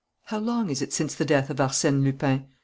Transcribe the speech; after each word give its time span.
How 0.31 0.39
long 0.39 0.71
is 0.71 0.81
it 0.81 0.93
since 0.93 1.13
the 1.13 1.25
death 1.25 1.51
of 1.51 1.57
Arsène 1.57 2.01
Lupin?" 2.03 2.47